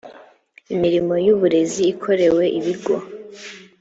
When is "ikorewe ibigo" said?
1.93-2.95